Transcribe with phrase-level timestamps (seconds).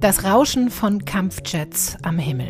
[0.00, 2.48] Das Rauschen von Kampfjets am Himmel.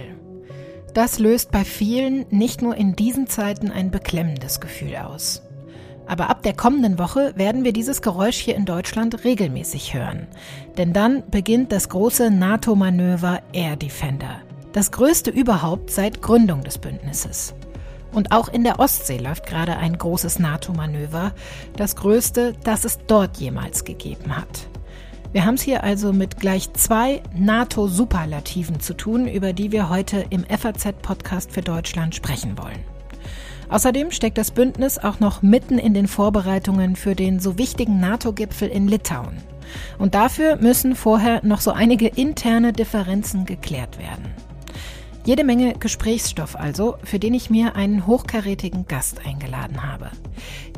[0.94, 5.42] Das löst bei vielen nicht nur in diesen Zeiten ein beklemmendes Gefühl aus.
[6.06, 10.28] Aber ab der kommenden Woche werden wir dieses Geräusch hier in Deutschland regelmäßig hören.
[10.78, 14.40] Denn dann beginnt das große NATO-Manöver Air Defender.
[14.72, 17.54] Das größte überhaupt seit Gründung des Bündnisses.
[18.12, 21.32] Und auch in der Ostsee läuft gerade ein großes NATO-Manöver,
[21.76, 24.68] das größte, das es dort jemals gegeben hat.
[25.32, 30.26] Wir haben es hier also mit gleich zwei NATO-Superlativen zu tun, über die wir heute
[30.28, 32.84] im FAZ-Podcast für Deutschland sprechen wollen.
[33.70, 38.68] Außerdem steckt das Bündnis auch noch mitten in den Vorbereitungen für den so wichtigen NATO-Gipfel
[38.68, 39.38] in Litauen.
[39.98, 44.34] Und dafür müssen vorher noch so einige interne Differenzen geklärt werden.
[45.24, 50.10] Jede Menge Gesprächsstoff also, für den ich mir einen hochkarätigen Gast eingeladen habe.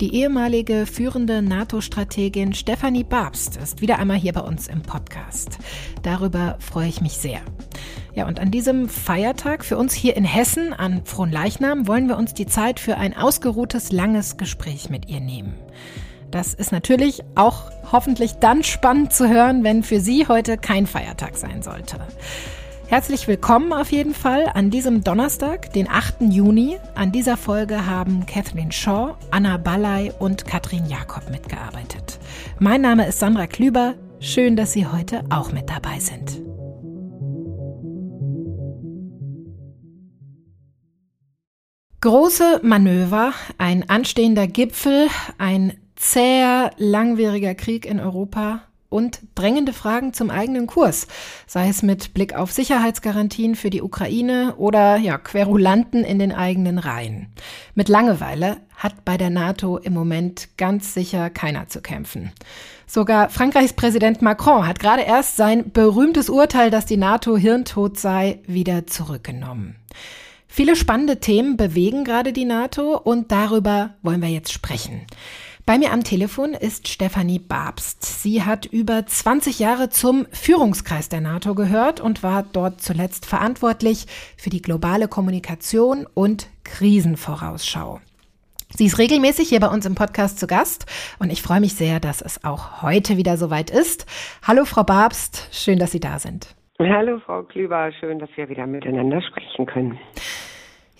[0.02, 5.58] Die ehemalige führende NATO-Strategin Stefanie Babst ist wieder einmal hier bei uns im Podcast.
[6.02, 7.40] Darüber freue ich mich sehr.
[8.14, 12.34] Ja, und an diesem Feiertag für uns hier in Hessen an Fronleichnam wollen wir uns
[12.34, 15.54] die Zeit für ein ausgeruhtes, langes Gespräch mit ihr nehmen.
[16.30, 21.36] Das ist natürlich auch hoffentlich dann spannend zu hören, wenn für Sie heute kein Feiertag
[21.36, 21.98] sein sollte.
[22.86, 26.16] Herzlich willkommen auf jeden Fall an diesem Donnerstag, den 8.
[26.20, 26.78] Juni.
[26.94, 32.18] An dieser Folge haben Catherine Shaw, Anna Ballay und Katrin Jakob mitgearbeitet.
[32.58, 33.94] Mein Name ist Sandra Klüber.
[34.20, 36.42] Schön, dass Sie heute auch mit dabei sind.
[42.02, 48.60] Große Manöver, ein anstehender Gipfel, ein zäher, langwieriger Krieg in Europa
[48.94, 51.08] und drängende Fragen zum eigenen Kurs,
[51.48, 56.78] sei es mit Blick auf Sicherheitsgarantien für die Ukraine oder ja, Querulanten in den eigenen
[56.78, 57.26] Reihen.
[57.74, 62.30] Mit Langeweile hat bei der NATO im Moment ganz sicher keiner zu kämpfen.
[62.86, 68.38] Sogar Frankreichs Präsident Macron hat gerade erst sein berühmtes Urteil, dass die NATO hirntot sei,
[68.46, 69.74] wieder zurückgenommen.
[70.46, 75.04] Viele spannende Themen bewegen gerade die NATO und darüber wollen wir jetzt sprechen.
[75.66, 78.04] Bei mir am Telefon ist Stefanie Babst.
[78.04, 84.04] Sie hat über 20 Jahre zum Führungskreis der NATO gehört und war dort zuletzt verantwortlich
[84.36, 88.00] für die globale Kommunikation und Krisenvorausschau.
[88.76, 90.84] Sie ist regelmäßig hier bei uns im Podcast zu Gast
[91.18, 94.04] und ich freue mich sehr, dass es auch heute wieder soweit ist.
[94.46, 96.54] Hallo Frau Babst, schön, dass Sie da sind.
[96.78, 99.98] Hallo Frau Klüber, schön, dass wir wieder miteinander sprechen können.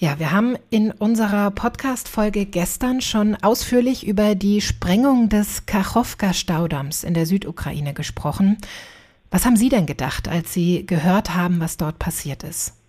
[0.04, 7.14] Ja, wir haben in unserer Podcast-Folge gestern schon ausführlich über die Sprengung des Kachowka-Staudamms in
[7.14, 8.58] der Südukraine gesprochen.
[9.30, 12.84] Was haben Sie denn gedacht, als Sie gehört haben, was dort passiert ist?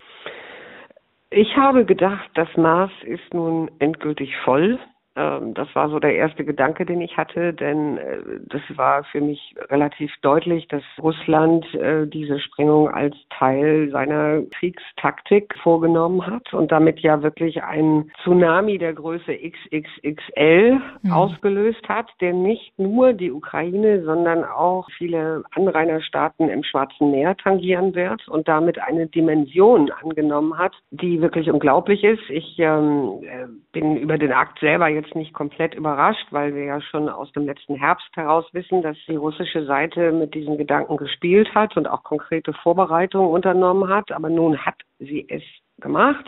[1.30, 4.78] Ich habe gedacht, das Maß ist nun endgültig voll.
[5.16, 9.20] Ähm, das war so der erste Gedanke, den ich hatte, denn äh, das war für
[9.20, 16.70] mich relativ deutlich, dass Russland äh, diese Sprengung als Teil seiner Kriegstaktik vorgenommen hat und
[16.70, 21.12] damit ja wirklich einen Tsunami der Größe XXXL mhm.
[21.12, 27.94] ausgelöst hat, der nicht nur die Ukraine, sondern auch viele Anrainerstaaten im Schwarzen Meer tangieren
[27.94, 32.28] wird und damit eine Dimension angenommen hat, die wirklich unglaublich ist.
[32.28, 36.80] Ich ähm, äh, bin über den Akt selber jetzt nicht komplett überrascht, weil wir ja
[36.80, 41.54] schon aus dem letzten Herbst heraus wissen, dass die russische Seite mit diesen Gedanken gespielt
[41.54, 44.12] hat und auch konkrete Vorbereitungen unternommen hat.
[44.12, 45.42] Aber nun hat sie es
[45.80, 46.26] gemacht.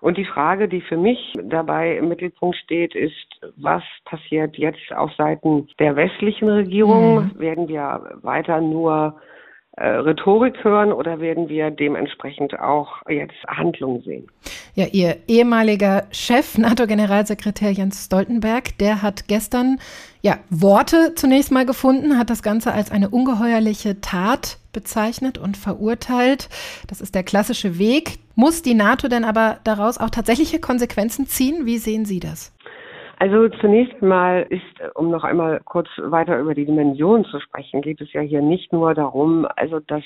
[0.00, 5.10] Und die Frage, die für mich dabei im Mittelpunkt steht, ist, was passiert jetzt auf
[5.14, 7.24] Seiten der westlichen Regierung?
[7.24, 7.38] Mhm.
[7.38, 9.18] Werden wir weiter nur
[9.76, 14.28] Rhetorik hören oder werden wir dementsprechend auch jetzt Handlungen sehen?
[14.74, 19.78] Ja, Ihr ehemaliger Chef, NATO-Generalsekretär Jens Stoltenberg, der hat gestern
[20.22, 26.48] ja, Worte zunächst mal gefunden, hat das Ganze als eine ungeheuerliche Tat bezeichnet und verurteilt.
[26.86, 28.18] Das ist der klassische Weg.
[28.34, 31.66] Muss die NATO denn aber daraus auch tatsächliche Konsequenzen ziehen?
[31.66, 32.53] Wie sehen Sie das?
[33.24, 38.02] Also zunächst einmal ist, um noch einmal kurz weiter über die Dimension zu sprechen, geht
[38.02, 40.02] es ja hier nicht nur darum, also dass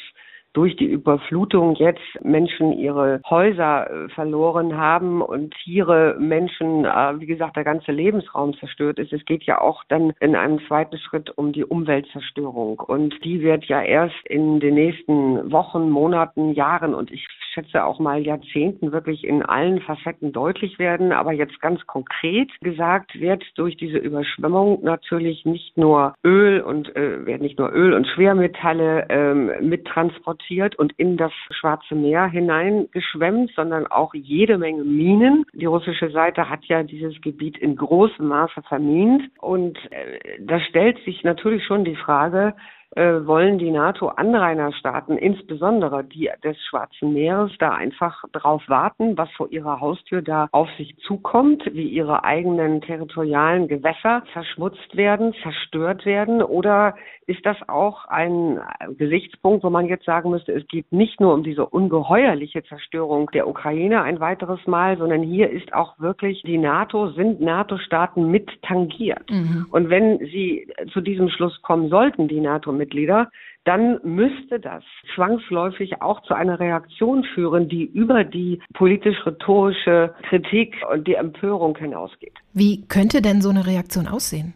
[0.54, 7.26] durch die Überflutung jetzt Menschen ihre Häuser äh, verloren haben und Tiere, Menschen, äh, wie
[7.26, 9.12] gesagt, der ganze Lebensraum zerstört ist.
[9.12, 12.80] Es geht ja auch dann in einem zweiten Schritt um die Umweltzerstörung.
[12.80, 17.98] Und die wird ja erst in den nächsten Wochen, Monaten, Jahren und ich schätze auch
[17.98, 21.12] mal Jahrzehnten wirklich in allen Facetten deutlich werden.
[21.12, 27.26] Aber jetzt ganz konkret gesagt wird durch diese Überschwemmung natürlich nicht nur Öl und äh,
[27.26, 33.52] werden nicht nur Öl und Schwermetalle ähm, mittransportiert passiert und in das Schwarze Meer hineingeschwemmt,
[33.54, 35.44] sondern auch jede Menge Minen.
[35.52, 40.98] Die russische Seite hat ja dieses Gebiet in großem Maße vermint und äh, da stellt
[41.04, 42.54] sich natürlich schon die Frage,
[42.96, 49.80] wollen die NATO-Anrainerstaaten, insbesondere die des Schwarzen Meeres, da einfach drauf warten, was vor ihrer
[49.80, 56.42] Haustür da auf sich zukommt, wie ihre eigenen territorialen Gewässer verschmutzt werden, zerstört werden?
[56.42, 56.94] Oder
[57.26, 58.58] ist das auch ein
[58.96, 63.46] Gesichtspunkt, wo man jetzt sagen müsste, es geht nicht nur um diese ungeheuerliche Zerstörung der
[63.46, 69.30] Ukraine ein weiteres Mal, sondern hier ist auch wirklich die NATO, sind NATO-Staaten mit tangiert.
[69.30, 69.66] Mhm.
[69.70, 72.40] Und wenn sie zu diesem Schluss kommen sollten, die
[72.78, 73.28] NATO-Mitglieder,
[73.64, 74.82] dann müsste das
[75.14, 82.34] zwangsläufig auch zu einer Reaktion führen, die über die politisch-rhetorische Kritik und die Empörung hinausgeht.
[82.54, 84.54] Wie könnte denn so eine Reaktion aussehen?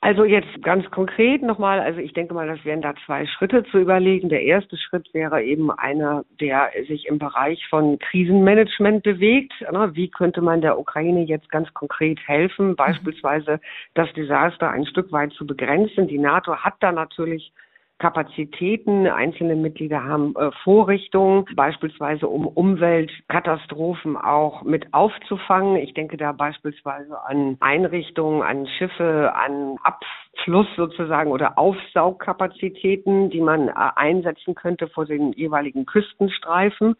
[0.00, 3.78] Also jetzt ganz konkret nochmal, also ich denke mal, das wären da zwei Schritte zu
[3.78, 4.28] überlegen.
[4.28, 9.52] Der erste Schritt wäre eben einer, der sich im Bereich von Krisenmanagement bewegt.
[9.94, 13.60] Wie könnte man der Ukraine jetzt ganz konkret helfen, beispielsweise
[13.94, 16.06] das Desaster ein Stück weit zu begrenzen?
[16.06, 17.52] Die NATO hat da natürlich
[17.98, 19.06] Kapazitäten.
[19.06, 25.76] Einzelne Mitglieder haben äh, Vorrichtungen, beispielsweise um Umweltkatastrophen auch mit aufzufangen.
[25.76, 33.68] Ich denke da beispielsweise an Einrichtungen, an Schiffe, an Abfluss sozusagen oder Aufsaugkapazitäten, die man
[33.68, 36.96] äh, einsetzen könnte vor den jeweiligen Küstenstreifen.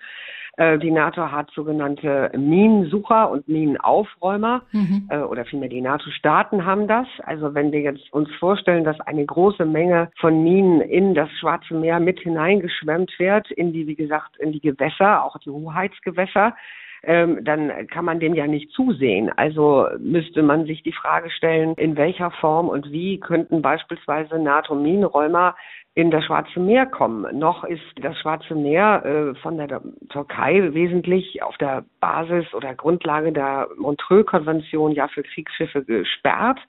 [0.59, 5.09] Äh, die NATO hat sogenannte Minensucher und Minenaufräumer mhm.
[5.09, 7.07] äh, oder vielmehr die NATO-Staaten haben das.
[7.25, 11.75] Also wenn wir jetzt uns vorstellen, dass eine große Menge von Minen in das Schwarze
[11.75, 16.57] Meer mit hineingeschwemmt wird, in die, wie gesagt, in die Gewässer, auch die Hoheitsgewässer,
[17.05, 19.31] ähm, dann kann man dem ja nicht zusehen.
[19.37, 25.55] Also müsste man sich die Frage stellen, in welcher Form und wie könnten beispielsweise NATO-Minenräumer
[25.99, 27.27] in das Schwarze Meer kommen.
[27.37, 33.33] Noch ist das Schwarze Meer äh, von der Türkei wesentlich auf der Basis oder Grundlage
[33.33, 36.61] der Montreux-Konvention ja für Kriegsschiffe gesperrt.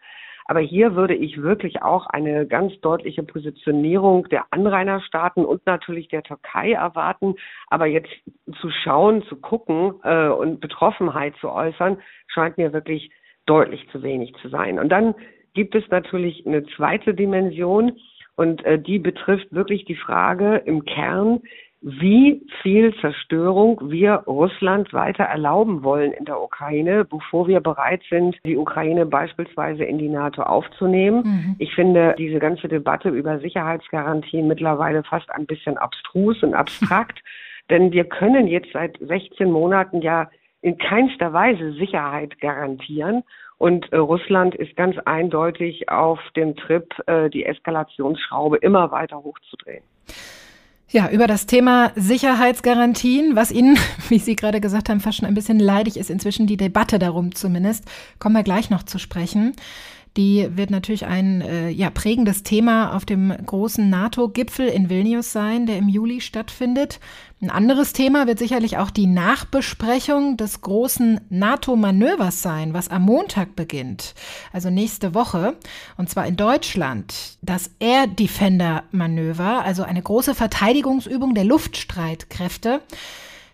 [0.45, 6.23] Aber hier würde ich wirklich auch eine ganz deutliche Positionierung der Anrainerstaaten und natürlich der
[6.23, 7.35] Türkei erwarten.
[7.67, 8.09] Aber jetzt
[8.59, 13.11] zu schauen, zu gucken äh, und Betroffenheit zu äußern, scheint mir wirklich
[13.45, 14.79] deutlich zu wenig zu sein.
[14.79, 15.13] Und dann
[15.53, 17.95] gibt es natürlich eine zweite Dimension,
[18.39, 21.41] und äh, die betrifft wirklich die Frage im Kern,
[21.81, 28.37] wie viel Zerstörung wir Russland weiter erlauben wollen in der Ukraine, bevor wir bereit sind,
[28.45, 31.23] die Ukraine beispielsweise in die NATO aufzunehmen.
[31.25, 31.55] Mhm.
[31.59, 37.19] Ich finde diese ganze Debatte über Sicherheitsgarantien mittlerweile fast ein bisschen abstrus und abstrakt,
[37.69, 40.29] denn wir können jetzt seit 16 Monaten ja
[40.61, 43.23] in keinster Weise Sicherheit garantieren.
[43.59, 49.83] Und äh, Russland ist ganz eindeutig auf dem Trip, äh, die Eskalationsschraube immer weiter hochzudrehen.
[50.87, 53.77] Ja, über das Thema Sicherheitsgarantien, was Ihnen,
[54.09, 57.35] wie Sie gerade gesagt haben, fast schon ein bisschen leidig ist, inzwischen die Debatte darum
[57.35, 57.85] zumindest,
[58.17, 59.53] kommen wir gleich noch zu sprechen.
[60.17, 65.65] Die wird natürlich ein äh, ja, prägendes Thema auf dem großen NATO-Gipfel in Vilnius sein,
[65.65, 66.99] der im Juli stattfindet.
[67.41, 73.55] Ein anderes Thema wird sicherlich auch die Nachbesprechung des großen NATO-Manövers sein, was am Montag
[73.55, 74.13] beginnt,
[74.51, 75.55] also nächste Woche,
[75.95, 77.37] und zwar in Deutschland.
[77.41, 82.81] Das Air Defender-Manöver, also eine große Verteidigungsübung der Luftstreitkräfte.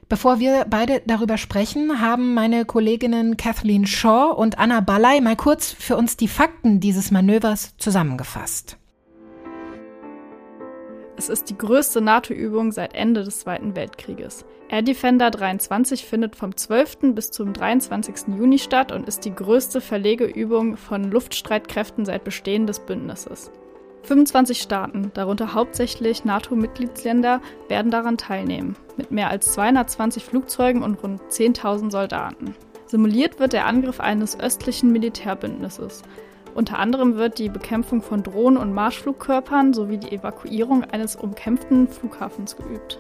[0.08, 5.72] Bevor wir beide darüber sprechen, haben meine Kolleginnen Kathleen Shaw und Anna Ballay mal kurz
[5.72, 8.78] für uns die Fakten dieses Manövers zusammengefasst.
[11.18, 14.46] Es ist die größte NATO-Übung seit Ende des Zweiten Weltkrieges.
[14.70, 17.14] Air Defender 23 findet vom 12.
[17.16, 18.36] bis zum 23.
[18.38, 23.52] Juni statt und ist die größte Verlegeübung von Luftstreitkräften seit Bestehen des Bündnisses.
[24.06, 31.22] 25 Staaten, darunter hauptsächlich NATO-Mitgliedsländer, werden daran teilnehmen, mit mehr als 220 Flugzeugen und rund
[31.30, 32.56] 10.000 Soldaten.
[32.86, 36.04] Simuliert wird der Angriff eines östlichen Militärbündnisses.
[36.54, 42.56] Unter anderem wird die Bekämpfung von Drohnen und Marschflugkörpern sowie die Evakuierung eines umkämpften Flughafens
[42.56, 43.00] geübt.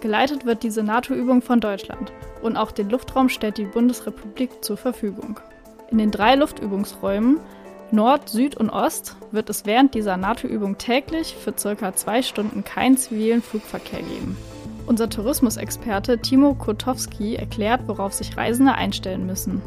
[0.00, 5.40] Geleitet wird diese NATO-Übung von Deutschland und auch den Luftraum stellt die Bundesrepublik zur Verfügung.
[5.90, 7.40] In den drei Luftübungsräumen
[7.92, 12.96] Nord, Süd und Ost wird es während dieser NATO-Übung täglich für circa zwei Stunden keinen
[12.96, 14.38] zivilen Flugverkehr geben.
[14.86, 19.60] Unser Tourismusexperte Timo Kotowski erklärt, worauf sich Reisende einstellen müssen.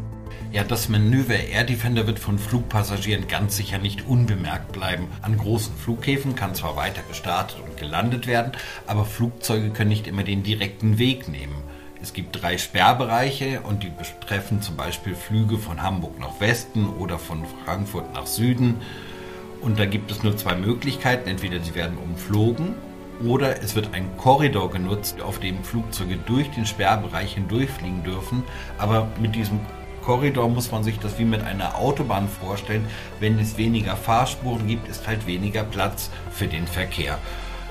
[0.52, 5.08] Ja, das Manöver Air Defender wird von Flugpassagieren ganz sicher nicht unbemerkt bleiben.
[5.22, 8.54] An großen Flughäfen kann zwar weiter gestartet und gelandet werden,
[8.88, 11.65] aber Flugzeuge können nicht immer den direkten Weg nehmen.
[12.06, 17.18] Es gibt drei Sperrbereiche und die betreffen zum Beispiel Flüge von Hamburg nach Westen oder
[17.18, 18.76] von Frankfurt nach Süden.
[19.60, 21.28] Und da gibt es nur zwei Möglichkeiten.
[21.28, 22.76] Entweder sie werden umflogen
[23.26, 28.44] Oder es wird ein Korridor genutzt, auf dem Flugzeuge durch den Sperrbereich hindurchfliegen dürfen.
[28.78, 29.60] Aber mit diesem
[30.04, 32.86] Korridor muss man sich das wie mit einer Autobahn vorstellen.
[33.20, 37.18] Wenn es weniger Fahrspuren gibt, ist halt weniger Platz für den Verkehr.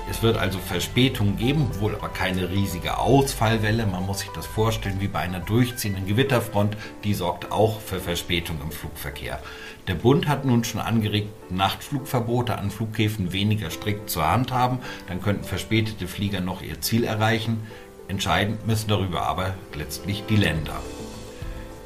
[0.09, 3.87] Es wird also Verspätungen geben, wohl aber keine riesige Ausfallwelle.
[3.87, 6.77] Man muss sich das vorstellen wie bei einer durchziehenden Gewitterfront.
[7.03, 9.39] Die sorgt auch für Verspätung im Flugverkehr.
[9.87, 14.79] Der Bund hat nun schon angeregt, Nachtflugverbote an Flughäfen weniger strikt zur Hand haben.
[15.07, 17.65] Dann könnten verspätete Flieger noch ihr Ziel erreichen.
[18.07, 20.79] Entscheidend müssen darüber aber letztlich die Länder.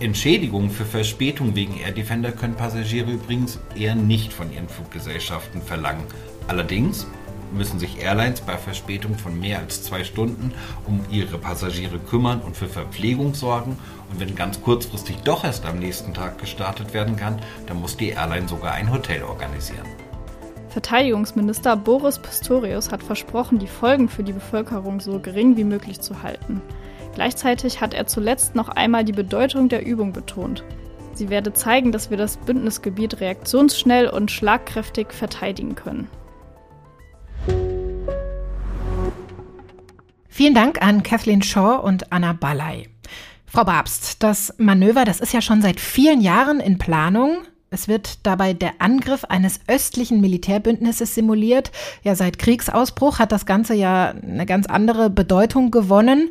[0.02, 6.06] Entschädigungen für Verspätung wegen Air Defender können Passagiere übrigens eher nicht von ihren Fluggesellschaften verlangen.
[6.48, 7.06] Allerdings
[7.54, 10.54] müssen sich Airlines bei Verspätung von mehr als zwei Stunden
[10.86, 13.78] um ihre Passagiere kümmern und für Verpflegung sorgen.
[14.12, 18.10] Und wenn ganz kurzfristig doch erst am nächsten Tag gestartet werden kann, dann muss die
[18.10, 19.86] Airline sogar ein Hotel organisieren.
[20.70, 26.22] Verteidigungsminister Boris Pistorius hat versprochen, die Folgen für die Bevölkerung so gering wie möglich zu
[26.22, 26.62] halten.
[27.16, 30.64] Gleichzeitig hat er zuletzt noch einmal die Bedeutung der Übung betont.
[31.14, 36.08] Sie werde zeigen, dass wir das Bündnisgebiet reaktionsschnell und schlagkräftig verteidigen können.
[40.40, 42.86] Vielen Dank an Kathleen Shaw und Anna Ballay.
[43.46, 47.40] Frau Babst, das Manöver, das ist ja schon seit vielen Jahren in Planung.
[47.72, 51.74] Es wird dabei der Angriff eines östlichen Militärbündnisses simuliert.
[52.04, 56.30] Ja, seit Kriegsausbruch hat das Ganze ja eine ganz andere Bedeutung gewonnen.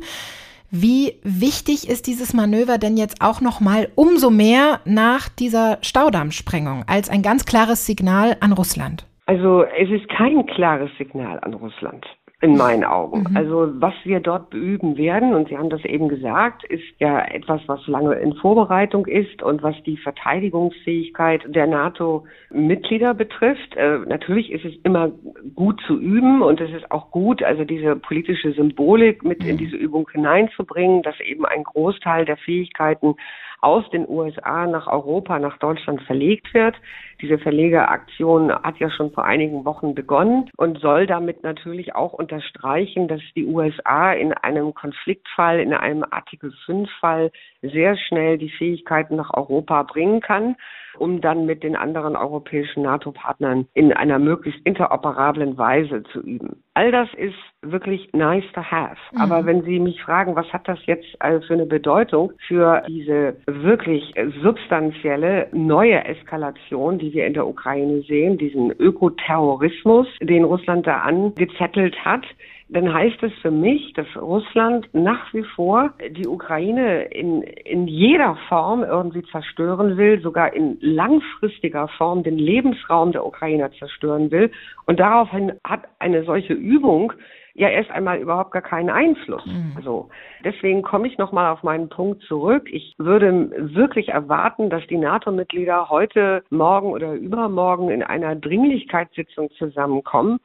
[0.71, 6.83] Wie wichtig ist dieses Manöver denn jetzt auch noch mal umso mehr nach dieser Staudammsprengung
[6.87, 9.05] als ein ganz klares Signal an Russland?
[9.27, 12.03] Also es ist kein klares Signal an Russland
[12.41, 13.25] in meinen Augen.
[13.29, 13.37] Mhm.
[13.37, 17.61] Also was wir dort beüben werden, und Sie haben das eben gesagt, ist ja etwas,
[17.67, 23.75] was lange in Vorbereitung ist und was die Verteidigungsfähigkeit der NATO-Mitglieder betrifft.
[23.75, 25.11] Äh, natürlich ist es immer
[25.53, 29.49] gut zu üben und es ist auch gut, also diese politische Symbolik mit mhm.
[29.49, 33.15] in diese Übung hineinzubringen, dass eben ein Großteil der Fähigkeiten
[33.61, 36.75] aus den USA nach Europa, nach Deutschland verlegt wird.
[37.21, 43.07] Diese Verlegeraktion hat ja schon vor einigen Wochen begonnen und soll damit natürlich auch unterstreichen,
[43.07, 49.15] dass die USA in einem Konfliktfall, in einem Artikel 5 Fall sehr schnell die Fähigkeiten
[49.15, 50.55] nach Europa bringen kann
[50.97, 56.63] um dann mit den anderen europäischen NATO-Partnern in einer möglichst interoperablen Weise zu üben.
[56.73, 58.97] All das ist wirklich nice to have.
[59.11, 59.21] Mhm.
[59.21, 63.35] Aber wenn Sie mich fragen, was hat das jetzt also für eine Bedeutung für diese
[63.45, 70.99] wirklich substanzielle neue Eskalation, die wir in der Ukraine sehen, diesen Ökoterrorismus, den Russland da
[70.99, 72.25] angezettelt hat,
[72.69, 78.37] dann heißt es für mich, dass Russland nach wie vor die Ukraine in, in jeder
[78.47, 84.51] Form irgendwie zerstören will, sogar in langfristiger Form den Lebensraum der Ukrainer zerstören will.
[84.85, 87.13] Und daraufhin hat eine solche Übung
[87.59, 89.45] ja erst einmal überhaupt gar keinen Einfluss.
[89.45, 89.73] Mhm.
[89.75, 90.09] Also
[90.45, 92.69] deswegen komme ich nochmal auf meinen Punkt zurück.
[92.71, 100.39] Ich würde wirklich erwarten, dass die NATO-Mitglieder heute, morgen oder übermorgen in einer Dringlichkeitssitzung zusammenkommen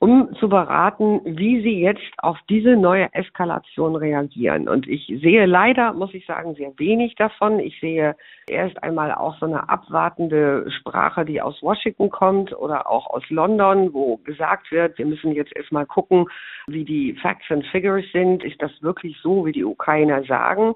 [0.00, 4.66] um zu beraten, wie sie jetzt auf diese neue Eskalation reagieren.
[4.66, 7.60] Und ich sehe leider, muss ich sagen, sehr wenig davon.
[7.60, 8.16] Ich sehe
[8.48, 13.92] erst einmal auch so eine abwartende Sprache, die aus Washington kommt oder auch aus London,
[13.92, 16.24] wo gesagt wird, wir müssen jetzt erstmal gucken,
[16.66, 18.42] wie die Facts and Figures sind.
[18.42, 20.74] Ist das wirklich so, wie die Ukrainer sagen?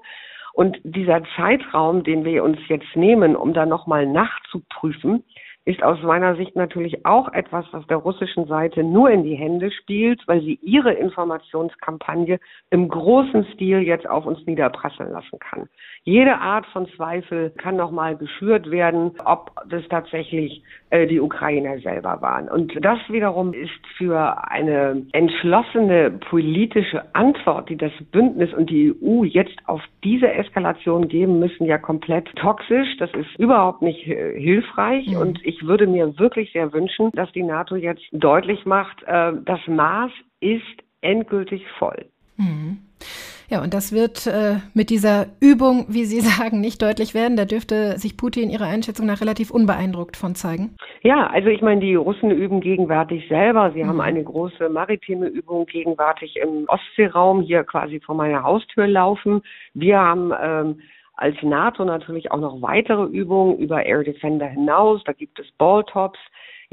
[0.53, 5.23] Und dieser Zeitraum, den wir uns jetzt nehmen, um da nochmal nachzuprüfen,
[5.65, 9.71] ist aus meiner Sicht natürlich auch etwas, was der russischen Seite nur in die Hände
[9.71, 15.67] spielt, weil sie ihre Informationskampagne im großen Stil jetzt auf uns niederprasseln lassen kann.
[16.03, 20.63] Jede Art von Zweifel kann nochmal geschürt werden, ob das tatsächlich
[20.95, 22.47] äh, die Ukrainer selber waren.
[22.47, 29.23] Und das wiederum ist für eine entschlossene politische Antwort, die das Bündnis und die EU
[29.25, 32.95] jetzt auf diese Eskalation geben müssen, ja komplett toxisch.
[32.97, 35.07] Das ist überhaupt nicht äh, hilfreich.
[35.07, 35.17] Mhm.
[35.17, 39.59] Und ich würde mir wirklich sehr wünschen, dass die NATO jetzt deutlich macht, äh, das
[39.67, 40.63] Maß ist
[41.01, 42.05] endgültig voll.
[42.37, 42.77] Mhm.
[43.49, 47.37] Ja, und das wird äh, mit dieser Übung, wie Sie sagen, nicht deutlich werden.
[47.37, 50.75] Da dürfte sich Putin Ihrer Einschätzung nach relativ unbeeindruckt von zeigen.
[51.01, 53.71] Ja, also ich meine, die Russen üben gegenwärtig selber.
[53.73, 53.89] Sie mhm.
[53.89, 59.41] haben eine große maritime Übung gegenwärtig im Ostseeraum hier quasi vor meiner Haustür laufen.
[59.73, 60.79] Wir haben ähm,
[61.15, 65.01] als NATO natürlich auch noch weitere Übungen über Air Defender hinaus.
[65.05, 66.19] Da gibt es Balltops.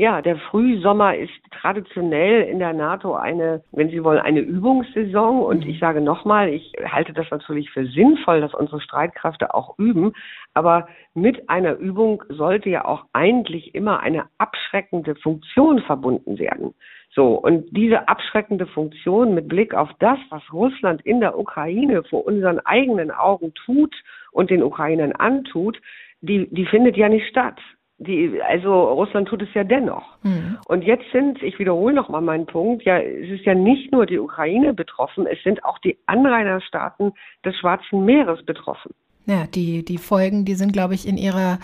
[0.02, 5.42] Ja, der Frühsommer ist traditionell in der NATO eine, wenn Sie wollen, eine Übungssaison.
[5.42, 5.70] Und mhm.
[5.70, 10.12] ich sage nochmal, ich halte das natürlich für sinnvoll, dass unsere Streitkräfte auch üben.
[10.54, 16.74] Aber mit einer Übung sollte ja auch eigentlich immer eine abschreckende Funktion verbunden werden.
[17.14, 22.26] So, und diese abschreckende Funktion mit Blick auf das, was Russland in der Ukraine vor
[22.26, 23.94] unseren eigenen Augen tut
[24.32, 25.80] und den Ukrainern antut,
[26.22, 27.60] die, die findet ja nicht statt.
[28.06, 30.04] Die, also Russland tut es ja dennoch.
[30.22, 30.58] Mhm.
[30.66, 34.18] Und jetzt sind, ich wiederhole nochmal meinen Punkt, ja, es ist ja nicht nur die
[34.18, 37.12] Ukraine betroffen, es sind auch die Anrainerstaaten
[37.44, 38.92] des Schwarzen Meeres betroffen.
[39.26, 41.58] Ja, die, die Folgen, die sind, glaube ich, in ihrer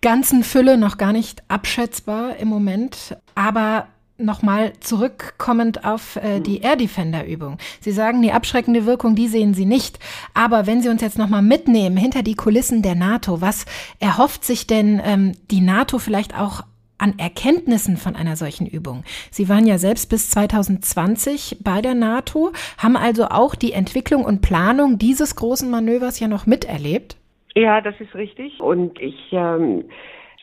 [0.00, 3.16] ganzen Fülle noch gar nicht abschätzbar im Moment.
[3.34, 3.86] Aber
[4.18, 6.60] nochmal zurückkommend auf äh, die.
[6.62, 7.58] Air Defender Übung.
[7.80, 9.98] Sie sagen, die abschreckende Wirkung, die sehen Sie nicht.
[10.34, 13.64] Aber wenn Sie uns jetzt nochmal mitnehmen hinter die Kulissen der NATO, was
[13.98, 16.62] erhofft sich denn ähm, die NATO vielleicht auch
[16.98, 19.02] an Erkenntnissen von einer solchen Übung?
[19.30, 24.40] Sie waren ja selbst bis 2020 bei der NATO, haben also auch die Entwicklung und
[24.40, 27.16] Planung dieses großen Manövers ja noch miterlebt.
[27.54, 28.60] Ja, das ist richtig.
[28.60, 29.84] Und ich ähm,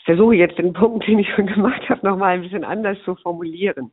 [0.06, 3.92] versuche jetzt den Punkt, den ich schon gemacht habe, nochmal ein bisschen anders zu formulieren.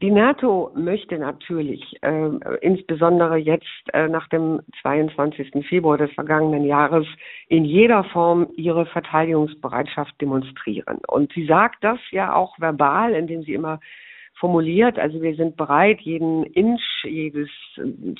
[0.00, 2.30] Die NATO möchte natürlich, äh,
[2.60, 5.66] insbesondere jetzt äh, nach dem 22.
[5.68, 7.04] Februar des vergangenen Jahres,
[7.48, 10.98] in jeder Form ihre Verteidigungsbereitschaft demonstrieren.
[11.08, 13.80] Und sie sagt das ja auch verbal, indem sie immer
[14.38, 14.98] formuliert.
[14.98, 17.48] Also wir sind bereit, jeden Inch, jedes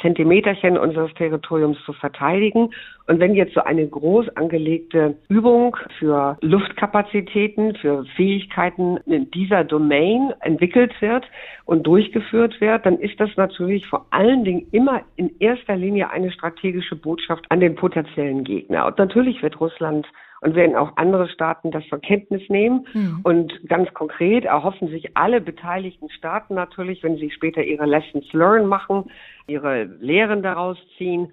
[0.01, 2.71] Zentimeterchen unseres Territoriums zu verteidigen.
[3.07, 10.33] Und wenn jetzt so eine groß angelegte Übung für Luftkapazitäten, für Fähigkeiten in dieser Domain
[10.41, 11.25] entwickelt wird
[11.65, 16.31] und durchgeführt wird, dann ist das natürlich vor allen Dingen immer in erster Linie eine
[16.31, 18.87] strategische Botschaft an den potenziellen Gegner.
[18.87, 20.07] Und natürlich wird Russland
[20.41, 22.87] und werden auch andere Staaten das zur Kenntnis nehmen.
[22.93, 23.21] Mhm.
[23.23, 28.69] Und ganz konkret erhoffen sich alle beteiligten Staaten natürlich, wenn sie später ihre Lessons learned
[28.69, 29.11] machen,
[29.47, 31.33] ihre Lehren daraus ziehen,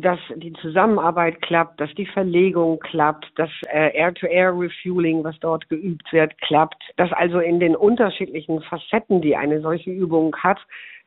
[0.00, 6.36] dass die Zusammenarbeit klappt, dass die Verlegung klappt, dass äh, Air-to-Air-Refueling, was dort geübt wird,
[6.42, 10.58] klappt, dass also in den unterschiedlichen Facetten, die eine solche Übung hat,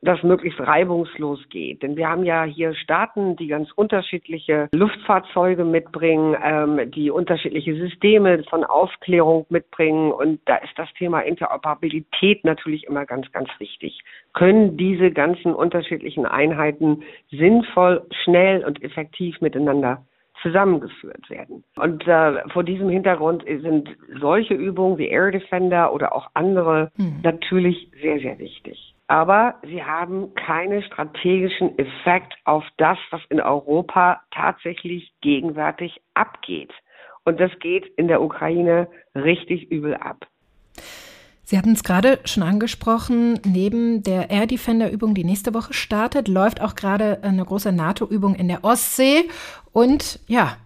[0.01, 1.84] das möglichst reibungslos geht.
[1.84, 8.44] Denn wir haben ja hier Staaten, die ganz unterschiedliche Luftfahrzeuge mitbringen, ähm, die unterschiedliche Systeme
[8.50, 10.12] von Aufklärung mitbringen.
[10.12, 14.00] Und da ist das Thema Interoperabilität natürlich immer ganz, ganz wichtig.
[14.33, 20.05] Können diese ganzen unterschiedlichen Einheiten sinnvoll, schnell und effektiv miteinander
[20.42, 21.66] zusammengeführt werden.
[21.75, 23.90] Und äh, vor diesem Hintergrund sind
[24.22, 27.20] solche Übungen wie Air Defender oder auch andere hm.
[27.24, 34.22] natürlich sehr, sehr wichtig aber sie haben keinen strategischen Effekt auf das, was in Europa
[34.29, 36.72] tatsächlich gegenwärtig abgeht.
[37.25, 40.27] Und das geht in der Ukraine richtig übel ab.
[41.43, 46.27] Sie hatten es gerade schon angesprochen, neben der Air Defender Übung, die nächste Woche startet,
[46.27, 49.27] läuft auch gerade eine große NATO-Übung in der Ostsee.
[49.72, 50.57] Und ja,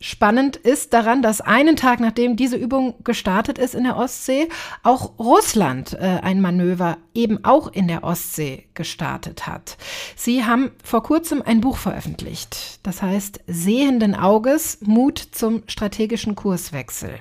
[0.00, 4.48] Spannend ist daran, dass einen Tag nachdem diese Übung gestartet ist in der Ostsee,
[4.84, 9.76] auch Russland äh, ein Manöver eben auch in der Ostsee gestartet hat.
[10.14, 17.18] Sie haben vor kurzem ein Buch veröffentlicht, das heißt Sehenden Auges Mut zum strategischen Kurswechsel.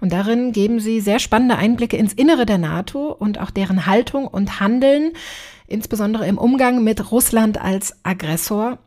[0.00, 4.26] Und darin geben Sie sehr spannende Einblicke ins Innere der NATO und auch deren Haltung
[4.26, 5.12] und Handeln,
[5.68, 8.78] insbesondere im Umgang mit Russland als Aggressor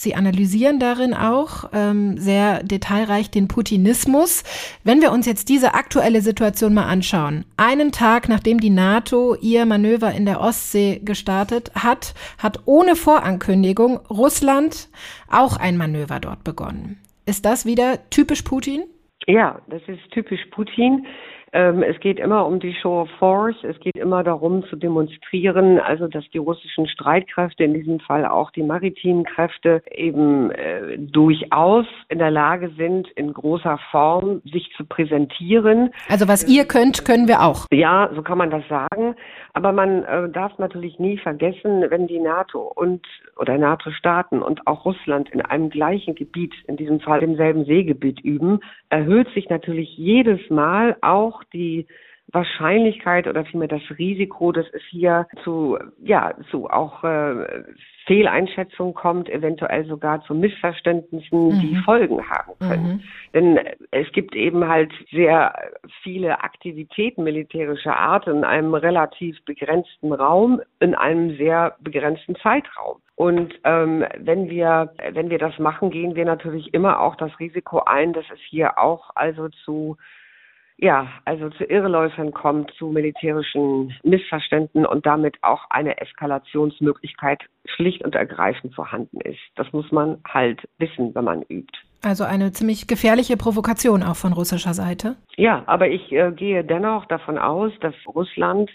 [0.00, 4.44] Sie analysieren darin auch ähm, sehr detailreich den Putinismus.
[4.82, 9.66] Wenn wir uns jetzt diese aktuelle Situation mal anschauen, einen Tag nachdem die NATO ihr
[9.66, 14.88] Manöver in der Ostsee gestartet hat, hat ohne Vorankündigung Russland
[15.30, 16.98] auch ein Manöver dort begonnen.
[17.26, 18.84] Ist das wieder typisch Putin?
[19.26, 21.04] Ja, das ist typisch Putin.
[21.52, 23.56] Ähm, es geht immer um die Show of Force.
[23.62, 28.50] Es geht immer darum zu demonstrieren, also dass die russischen Streitkräfte, in diesem Fall auch
[28.52, 34.84] die maritimen Kräfte, eben äh, durchaus in der Lage sind, in großer Form sich zu
[34.84, 35.90] präsentieren.
[36.08, 37.66] Also was ihr könnt, können wir auch.
[37.72, 39.16] Ja, so kann man das sagen.
[39.52, 43.04] Aber man äh, darf natürlich nie vergessen, wenn die NATO und
[43.36, 48.20] oder NATO-Staaten und auch Russland in einem gleichen Gebiet, in diesem Fall im selben Seegebiet
[48.20, 48.60] üben,
[48.90, 51.86] erhöht sich natürlich jedes Mal auch die
[52.32, 57.64] Wahrscheinlichkeit oder vielmehr das Risiko, dass es hier zu, ja, zu auch äh,
[58.06, 61.60] Fehleinschätzungen kommt, eventuell sogar zu Missverständnissen, mhm.
[61.60, 62.86] die Folgen haben können.
[62.86, 63.02] Mhm.
[63.34, 65.54] Denn es gibt eben halt sehr
[66.02, 72.98] viele Aktivitäten militärischer Art in einem relativ begrenzten Raum, in einem sehr begrenzten Zeitraum.
[73.16, 77.80] Und ähm, wenn wir wenn wir das machen, gehen wir natürlich immer auch das Risiko
[77.80, 79.98] ein, dass es hier auch also zu
[80.82, 88.14] ja, also zu Irreläufern kommt, zu militärischen Missverständen und damit auch eine Eskalationsmöglichkeit schlicht und
[88.14, 89.40] ergreifend vorhanden ist.
[89.56, 91.78] Das muss man halt wissen, wenn man übt.
[92.02, 95.16] Also eine ziemlich gefährliche Provokation auch von russischer Seite.
[95.36, 98.70] Ja, aber ich äh, gehe dennoch davon aus, dass Russland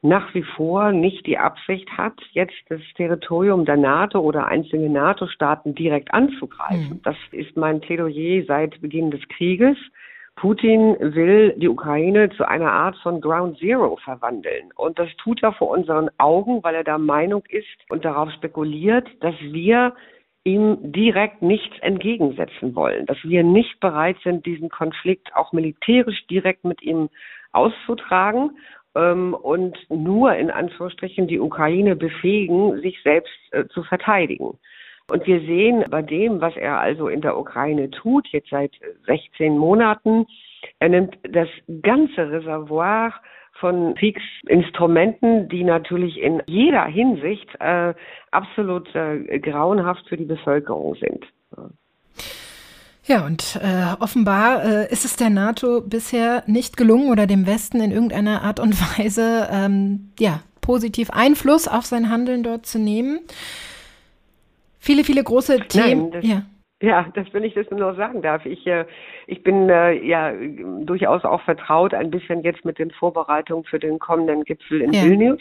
[0.00, 5.74] nach wie vor nicht die Absicht hat, jetzt das Territorium der NATO oder einzelne NATO-Staaten
[5.74, 6.98] direkt anzugreifen.
[6.98, 7.02] Mhm.
[7.02, 9.76] Das ist mein Plädoyer seit Beginn des Krieges.
[10.40, 14.70] Putin will die Ukraine zu einer Art von Ground Zero verwandeln.
[14.76, 19.08] Und das tut er vor unseren Augen, weil er der Meinung ist und darauf spekuliert,
[19.20, 19.94] dass wir
[20.44, 26.64] ihm direkt nichts entgegensetzen wollen, dass wir nicht bereit sind, diesen Konflikt auch militärisch direkt
[26.64, 27.08] mit ihm
[27.50, 28.52] auszutragen
[28.94, 34.56] ähm, und nur in Anführungsstrichen die Ukraine befähigen, sich selbst äh, zu verteidigen.
[35.10, 38.72] Und wir sehen bei dem, was er also in der Ukraine tut, jetzt seit
[39.06, 40.26] 16 Monaten,
[40.80, 41.48] er nimmt das
[41.82, 43.14] ganze Reservoir
[43.58, 47.94] von Kriegsinstrumenten, die natürlich in jeder Hinsicht äh,
[48.30, 51.24] absolut äh, grauenhaft für die Bevölkerung sind.
[53.04, 57.80] Ja, und äh, offenbar äh, ist es der NATO bisher nicht gelungen oder dem Westen
[57.80, 63.20] in irgendeiner Art und Weise ähm, ja, positiv Einfluss auf sein Handeln dort zu nehmen.
[64.78, 66.10] Viele, viele große Themen.
[66.10, 66.42] Nein, ja.
[66.80, 68.46] Ja, das, wenn ich das nur sagen darf.
[68.46, 68.84] Ich, äh,
[69.26, 70.32] ich bin äh, ja
[70.84, 75.02] durchaus auch vertraut ein bisschen jetzt mit den Vorbereitungen für den kommenden Gipfel in ja.
[75.02, 75.40] Vilnius.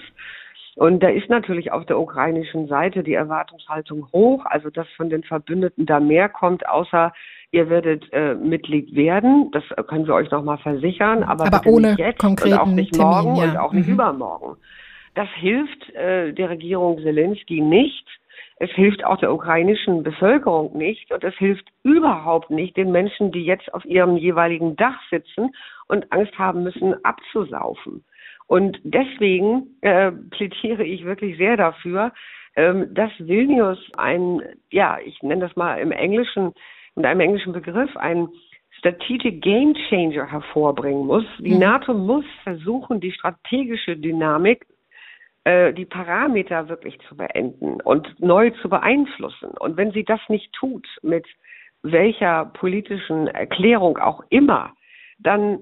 [0.78, 5.24] Und da ist natürlich auf der ukrainischen Seite die Erwartungshaltung hoch, also dass von den
[5.24, 7.14] Verbündeten da mehr kommt, außer
[7.52, 9.50] ihr werdet äh, Mitglied werden.
[9.52, 13.36] Das können wir euch nochmal versichern, aber, aber ohne jetzt und auch nicht Termin, morgen
[13.38, 13.44] ja.
[13.44, 13.94] und auch nicht mhm.
[13.94, 14.58] übermorgen.
[15.16, 18.06] Das hilft äh, der Regierung Zelensky nicht
[18.58, 23.46] es hilft auch der ukrainischen Bevölkerung nicht und es hilft überhaupt nicht den Menschen, die
[23.46, 25.52] jetzt auf ihrem jeweiligen Dach sitzen
[25.88, 28.04] und Angst haben müssen, abzusaufen.
[28.48, 32.14] Und deswegen äh, plädiere ich wirklich sehr dafür,
[32.56, 36.54] ähm, dass Vilnius ein, ja, ich nenne das mal im Englischen,
[36.96, 38.30] mit einem englischen Begriff, ein
[38.80, 41.26] Strategic Game Changer hervorbringen muss.
[41.40, 41.60] Die mhm.
[41.60, 44.66] NATO muss versuchen, die strategische Dynamik
[45.48, 49.52] äh, die Parameter wirklich zu beenden und neu zu beeinflussen.
[49.52, 51.26] Und wenn sie das nicht tut, mit
[51.84, 54.74] welcher politischen Erklärung auch immer,
[55.20, 55.60] dann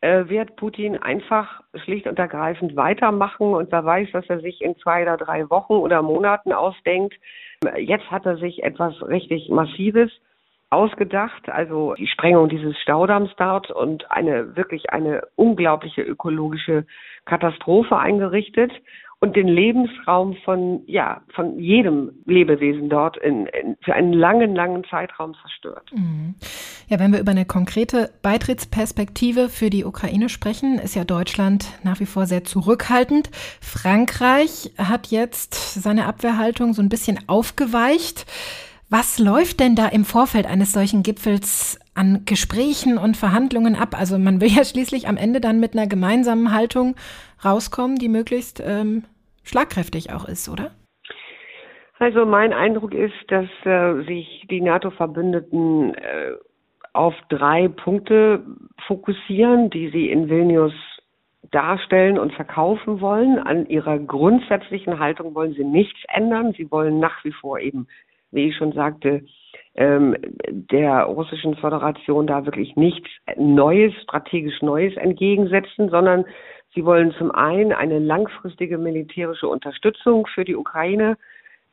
[0.00, 4.76] äh, wird Putin einfach schlicht und ergreifend weitermachen und wer weiß, was er sich in
[4.78, 7.14] zwei oder drei Wochen oder Monaten ausdenkt.
[7.76, 10.10] Jetzt hat er sich etwas richtig Massives
[10.70, 16.84] ausgedacht, also die Sprengung dieses Staudamms dort und eine wirklich eine unglaubliche ökologische
[17.26, 18.72] Katastrophe eingerichtet
[19.20, 24.82] und den Lebensraum von, ja, von jedem Lebewesen dort in, in, für einen langen, langen
[24.84, 25.90] Zeitraum zerstört.
[25.92, 26.34] Mhm.
[26.88, 32.00] Ja, wenn wir über eine konkrete Beitrittsperspektive für die Ukraine sprechen, ist ja Deutschland nach
[32.00, 33.30] wie vor sehr zurückhaltend.
[33.60, 38.24] Frankreich hat jetzt seine Abwehrhaltung so ein bisschen aufgeweicht.
[38.88, 43.96] Was läuft denn da im Vorfeld eines solchen Gipfels an Gesprächen und Verhandlungen ab?
[43.96, 46.96] Also man will ja schließlich am Ende dann mit einer gemeinsamen Haltung
[47.44, 49.04] rauskommen, die möglichst ähm,
[49.42, 50.72] schlagkräftig auch ist, oder?
[51.98, 56.32] Also mein Eindruck ist, dass äh, sich die NATO-Verbündeten äh,
[56.92, 58.42] auf drei Punkte
[58.86, 60.72] fokussieren, die sie in Vilnius
[61.50, 63.38] darstellen und verkaufen wollen.
[63.38, 66.54] An ihrer grundsätzlichen Haltung wollen sie nichts ändern.
[66.56, 67.86] Sie wollen nach wie vor eben,
[68.30, 69.24] wie ich schon sagte,
[69.74, 70.16] ähm,
[70.48, 76.24] der russischen Föderation da wirklich nichts Neues, strategisch Neues entgegensetzen, sondern
[76.74, 81.16] Sie wollen zum einen eine langfristige militärische Unterstützung für die Ukraine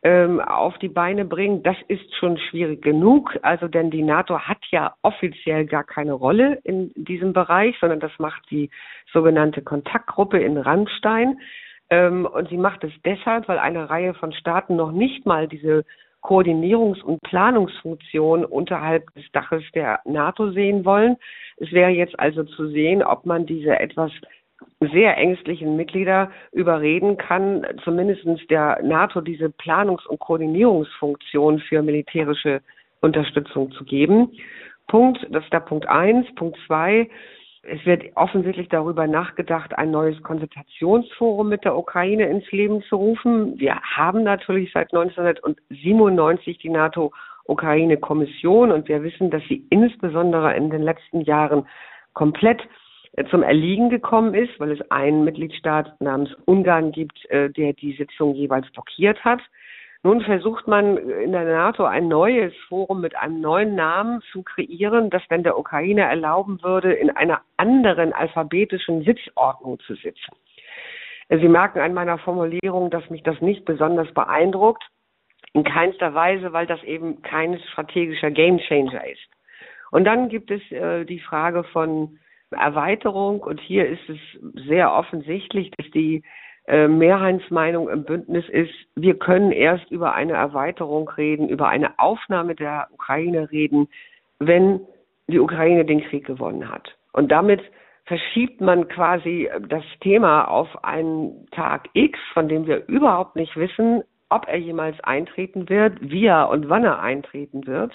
[0.04, 1.64] ähm, auf die Beine bringen.
[1.64, 3.38] Das ist schon schwierig genug.
[3.42, 8.12] Also denn die NATO hat ja offiziell gar keine Rolle in diesem Bereich, sondern das
[8.18, 8.70] macht die
[9.12, 11.40] sogenannte Kontaktgruppe in Rammstein.
[11.90, 15.84] Ähm, und sie macht es deshalb, weil eine Reihe von Staaten noch nicht mal diese
[16.22, 21.18] Koordinierungs- und Planungsfunktion unterhalb des Daches der NATO sehen wollen.
[21.58, 24.12] Es wäre jetzt also zu sehen, ob man diese etwas
[24.80, 32.62] sehr ängstlichen Mitglieder überreden kann, zumindest der NATO diese Planungs- und Koordinierungsfunktion für militärische
[33.02, 34.32] Unterstützung zu geben.
[34.88, 36.26] Punkt, das ist der Punkt eins.
[36.36, 37.10] Punkt zwei,
[37.70, 43.60] es wird offensichtlich darüber nachgedacht, ein neues Konsultationsforum mit der Ukraine ins Leben zu rufen.
[43.60, 50.82] Wir haben natürlich seit 1997 die NATO-Ukraine-Kommission und wir wissen, dass sie insbesondere in den
[50.82, 51.68] letzten Jahren
[52.14, 52.62] komplett
[53.30, 58.34] zum Erliegen gekommen ist, weil es einen Mitgliedstaat namens Ungarn gibt, äh, der die Sitzung
[58.36, 59.42] jeweils blockiert hat.
[60.04, 65.10] Nun versucht man in der NATO ein neues Forum mit einem neuen Namen zu kreieren,
[65.10, 70.36] das dann der Ukraine erlauben würde, in einer anderen alphabetischen Sitzordnung zu sitzen.
[71.30, 74.84] Sie merken an meiner Formulierung, dass mich das nicht besonders beeindruckt.
[75.54, 79.28] In keinster Weise, weil das eben kein strategischer Gamechanger ist.
[79.92, 82.20] Und dann gibt es äh, die Frage von
[82.52, 83.42] Erweiterung.
[83.42, 84.18] Und hier ist es
[84.68, 86.24] sehr offensichtlich, dass die
[86.68, 92.56] äh, Mehrheitsmeinung im Bündnis ist, wir können erst über eine Erweiterung reden, über eine Aufnahme
[92.56, 93.88] der Ukraine reden,
[94.40, 94.82] wenn
[95.28, 96.96] die Ukraine den Krieg gewonnen hat.
[97.14, 97.62] Und damit
[98.06, 104.04] verschiebt man quasi das Thema auf einen Tag X, von dem wir überhaupt nicht wissen,
[104.30, 107.94] ob er jemals eintreten wird, wie er und wann er eintreten wird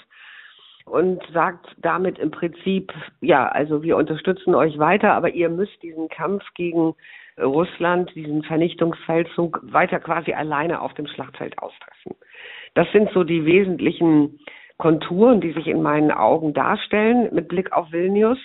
[0.85, 6.09] und sagt damit im Prinzip, ja, also wir unterstützen euch weiter, aber ihr müsst diesen
[6.09, 6.95] Kampf gegen
[7.41, 12.15] Russland, diesen Vernichtungsfeldzug weiter quasi alleine auf dem Schlachtfeld austreffen.
[12.75, 14.39] Das sind so die wesentlichen
[14.77, 18.39] Konturen, die sich in meinen Augen darstellen mit Blick auf Vilnius.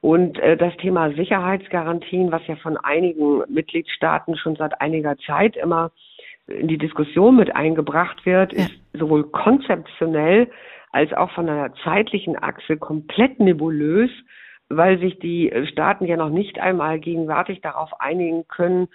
[0.00, 5.90] Und äh, das Thema Sicherheitsgarantien, was ja von einigen Mitgliedstaaten schon seit einiger Zeit immer
[6.46, 10.48] in die Diskussion mit eingebracht wird, ist sowohl konzeptionell
[10.92, 14.10] als auch von einer zeitlichen Achse komplett nebulös,
[14.68, 18.88] weil sich die Staaten ja noch nicht einmal gegenwärtig darauf einigen können,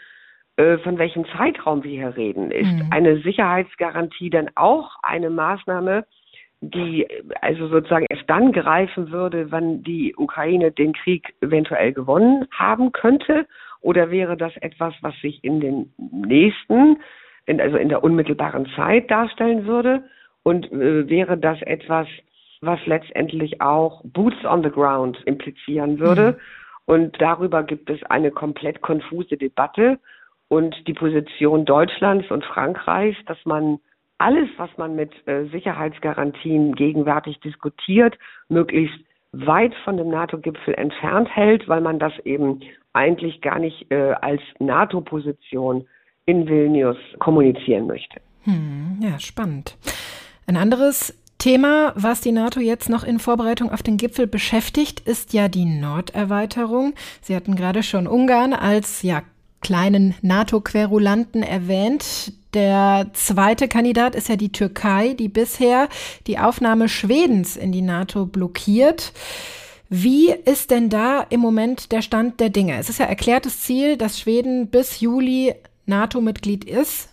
[0.58, 2.52] äh, von welchem Zeitraum wir hier reden.
[2.52, 2.88] Ist mhm.
[2.92, 6.06] eine Sicherheitsgarantie dann auch eine Maßnahme,
[6.62, 7.08] die
[7.42, 13.48] also sozusagen erst dann greifen würde, wenn die Ukraine den Krieg eventuell gewonnen haben könnte?
[13.80, 16.98] Oder wäre das etwas, was sich in den nächsten
[17.48, 20.04] in, also in der unmittelbaren Zeit darstellen würde?
[20.44, 22.08] Und äh, wäre das etwas,
[22.62, 26.34] was letztendlich auch Boots on the Ground implizieren würde?
[26.34, 26.38] Mhm.
[26.86, 30.00] Und darüber gibt es eine komplett konfuse Debatte.
[30.48, 33.80] Und die Position Deutschlands und Frankreichs, dass man
[34.18, 38.18] alles, was man mit äh, Sicherheitsgarantien gegenwärtig diskutiert,
[38.50, 39.00] möglichst
[39.32, 42.60] weit von dem NATO-Gipfel entfernt hält, weil man das eben
[42.94, 45.88] eigentlich gar nicht äh, als NATO-Position
[46.26, 48.20] in Vilnius kommunizieren möchte.
[48.44, 49.78] Hm, ja, spannend.
[50.46, 55.34] Ein anderes Thema, was die NATO jetzt noch in Vorbereitung auf den Gipfel beschäftigt, ist
[55.34, 56.94] ja die Norderweiterung.
[57.22, 59.24] Sie hatten gerade schon Ungarn als ja
[59.62, 62.34] kleinen NATO-Querulanten erwähnt.
[62.54, 65.88] Der zweite Kandidat ist ja die Türkei, die bisher
[66.28, 69.14] die Aufnahme Schwedens in die NATO blockiert.
[69.90, 72.78] Wie ist denn da im Moment der Stand der Dinge?
[72.78, 77.10] Es ist ja erklärtes Ziel, dass Schweden bis Juli NATO-Mitglied ist.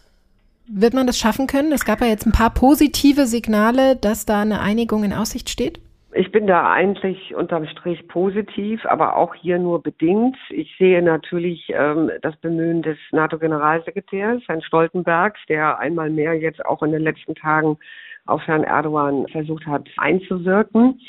[0.70, 1.72] Wird man das schaffen können?
[1.72, 5.81] Es gab ja jetzt ein paar positive Signale, dass da eine Einigung in Aussicht steht.
[6.12, 10.37] Ich bin da eigentlich unterm Strich positiv, aber auch hier nur bedingt.
[10.50, 16.83] Ich sehe natürlich ähm, das Bemühen des NATO-Generalsekretärs, Herrn Stoltenberg, der einmal mehr jetzt auch
[16.83, 17.78] in den letzten Tagen
[18.26, 21.00] auf Herrn Erdogan versucht hat einzuwirken.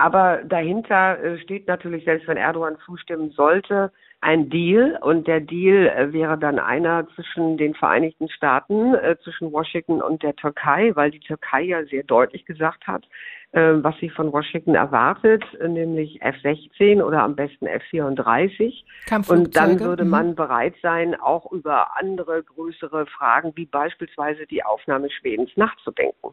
[0.00, 5.88] Aber dahinter äh, steht natürlich, selbst wenn Erdogan zustimmen sollte, ein Deal und der Deal
[5.88, 11.10] äh, wäre dann einer zwischen den Vereinigten Staaten, äh, zwischen Washington und der Türkei, weil
[11.10, 13.06] die Türkei ja sehr deutlich gesagt hat,
[13.52, 18.84] was sie von Washington erwartet, nämlich F-16 oder am besten F-34.
[19.26, 20.10] Und dann würde mhm.
[20.10, 26.32] man bereit sein, auch über andere größere Fragen wie beispielsweise die Aufnahme Schwedens nachzudenken.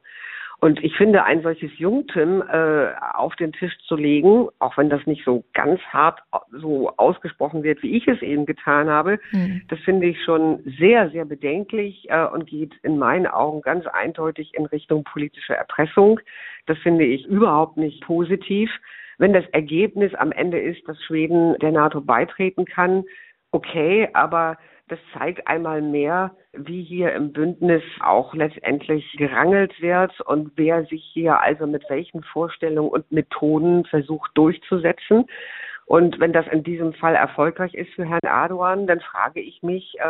[0.59, 5.05] Und ich finde, ein solches Jungtim äh, auf den Tisch zu legen, auch wenn das
[5.05, 6.19] nicht so ganz hart
[6.51, 9.61] so ausgesprochen wird, wie ich es eben getan habe, mhm.
[9.67, 14.55] das finde ich schon sehr, sehr bedenklich äh, und geht in meinen Augen ganz eindeutig
[14.55, 16.19] in Richtung politische Erpressung.
[16.65, 18.71] Das finde ich überhaupt nicht positiv.
[19.19, 23.03] Wenn das Ergebnis am Ende ist, dass Schweden der NATO beitreten kann,
[23.51, 30.51] okay, aber das zeigt einmal mehr, wie hier im Bündnis auch letztendlich gerangelt wird und
[30.55, 35.25] wer sich hier also mit welchen Vorstellungen und Methoden versucht durchzusetzen.
[35.85, 39.95] Und wenn das in diesem Fall erfolgreich ist für Herrn Erdogan, dann frage ich mich,
[39.99, 40.03] äh,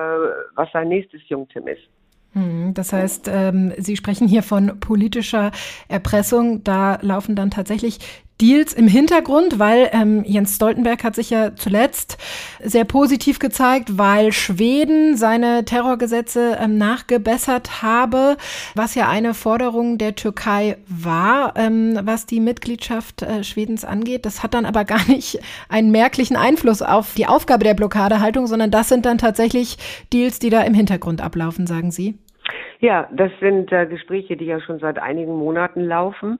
[0.56, 1.88] was sein nächstes Jungtim ist.
[2.34, 5.52] Hm, das heißt, ähm, Sie sprechen hier von politischer
[5.88, 6.64] Erpressung.
[6.64, 8.00] Da laufen dann tatsächlich
[8.40, 12.18] Deals im Hintergrund, weil ähm, Jens Stoltenberg hat sich ja zuletzt
[12.62, 18.38] sehr positiv gezeigt, weil Schweden seine Terrorgesetze ähm, nachgebessert habe,
[18.76, 24.26] was ja eine Forderung der Türkei war, ähm, was die Mitgliedschaft äh, Schwedens angeht.
[24.26, 28.70] Das hat dann aber gar nicht einen merklichen Einfluss auf die Aufgabe der Blockadehaltung, sondern
[28.70, 29.78] das sind dann tatsächlich
[30.14, 32.20] Deals, die da im Hintergrund ablaufen, sagen Sie.
[32.80, 36.38] Ja, das sind äh, Gespräche, die ja schon seit einigen Monaten laufen.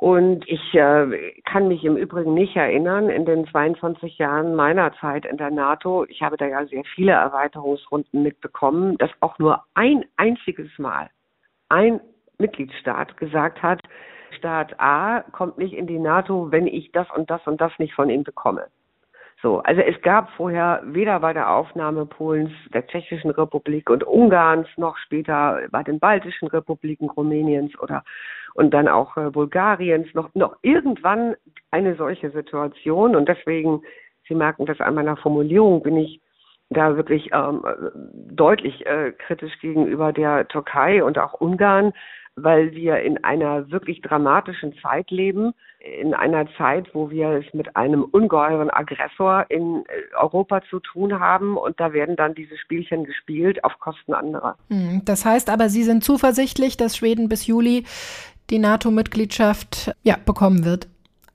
[0.00, 5.26] Und ich äh, kann mich im Übrigen nicht erinnern, in den 22 Jahren meiner Zeit
[5.26, 10.06] in der NATO, ich habe da ja sehr viele Erweiterungsrunden mitbekommen, dass auch nur ein
[10.16, 11.10] einziges Mal
[11.68, 12.00] ein
[12.38, 13.82] Mitgliedstaat gesagt hat,
[14.38, 17.92] Staat A kommt nicht in die NATO, wenn ich das und das und das nicht
[17.92, 18.68] von ihm bekomme.
[19.42, 24.68] So, also es gab vorher weder bei der Aufnahme Polens, der Tschechischen Republik und Ungarns
[24.76, 28.04] noch später bei den baltischen Republiken Rumäniens oder
[28.54, 31.36] und dann auch äh, Bulgariens noch noch irgendwann
[31.70, 33.16] eine solche Situation.
[33.16, 33.82] Und deswegen
[34.30, 36.20] Sie merken das an meiner Formulierung bin ich
[36.70, 37.64] da wirklich ähm,
[38.30, 41.92] deutlich äh, kritisch gegenüber der Türkei und auch Ungarn,
[42.36, 47.74] weil wir in einer wirklich dramatischen Zeit leben, in einer Zeit, wo wir es mit
[47.74, 53.04] einem ungeheuren Aggressor in äh, Europa zu tun haben und da werden dann diese Spielchen
[53.04, 54.56] gespielt auf Kosten anderer.
[54.68, 57.84] Hm, das heißt aber, Sie sind zuversichtlich, dass Schweden bis Juli
[58.50, 60.88] die NATO-Mitgliedschaft ja, bekommen wird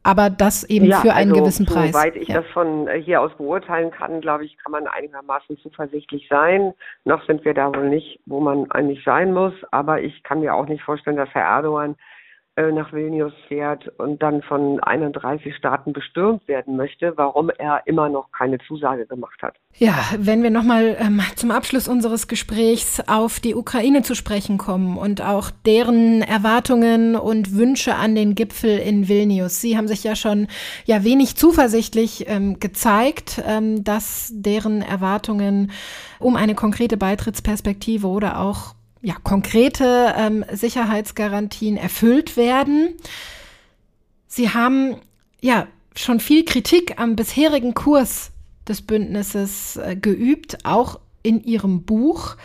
[0.05, 1.91] aber das eben ja, für einen also, gewissen Preis.
[1.91, 2.41] Soweit ich ja.
[2.41, 6.73] das von äh, hier aus beurteilen kann, glaube ich, kann man einigermaßen zuversichtlich sein.
[7.05, 10.53] Noch sind wir da wohl nicht, wo man eigentlich sein muss, aber ich kann mir
[10.53, 11.95] auch nicht vorstellen, dass Herr Erdogan
[12.57, 18.31] nach Vilnius fährt und dann von 31 Staaten bestürmt werden möchte, warum er immer noch
[18.31, 19.55] keine Zusage gemacht hat.
[19.77, 24.97] Ja, wenn wir nochmal ähm, zum Abschluss unseres Gesprächs auf die Ukraine zu sprechen kommen
[24.97, 29.59] und auch deren Erwartungen und Wünsche an den Gipfel in Vilnius.
[29.59, 30.47] Sie haben sich ja schon
[30.85, 35.71] ja wenig zuversichtlich ähm, gezeigt, ähm, dass deren Erwartungen
[36.19, 42.95] um eine konkrete Beitrittsperspektive oder auch ja, konkrete ähm, Sicherheitsgarantien erfüllt werden.
[44.25, 44.95] Sie haben
[45.41, 48.31] ja schon viel Kritik am bisherigen Kurs
[48.67, 52.35] des Bündnisses äh, geübt, auch in Ihrem Buch.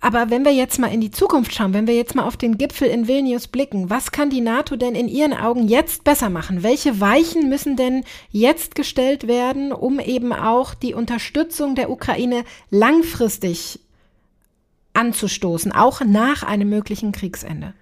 [0.00, 2.58] Aber wenn wir jetzt mal in die Zukunft schauen, wenn wir jetzt mal auf den
[2.58, 6.64] Gipfel in Vilnius blicken, was kann die NATO denn in Ihren Augen jetzt besser machen?
[6.64, 13.78] Welche Weichen müssen denn jetzt gestellt werden, um eben auch die Unterstützung der Ukraine langfristig
[14.94, 17.74] anzustoßen, auch nach einem möglichen Kriegsende?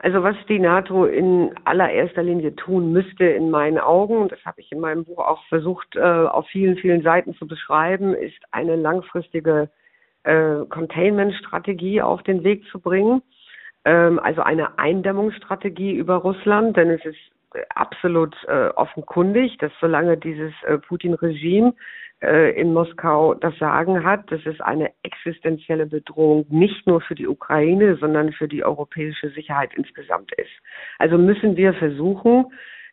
[0.00, 4.70] Also was die NATO in allererster Linie tun müsste, in meinen Augen, das habe ich
[4.70, 9.70] in meinem Buch auch versucht, äh, auf vielen, vielen Seiten zu beschreiben, ist eine langfristige
[10.24, 13.22] äh, Containment-Strategie auf den Weg zu bringen.
[13.84, 17.18] Ähm, also eine Eindämmungsstrategie über Russland, denn es ist
[17.74, 20.52] absolut äh, offenkundig, dass solange dieses
[20.88, 21.74] Putin-Regime
[22.20, 27.96] in Moskau das Sagen hat, dass es eine existenzielle Bedrohung nicht nur für die Ukraine,
[27.96, 30.50] sondern für die europäische Sicherheit insgesamt ist.
[30.98, 32.46] Also müssen wir versuchen,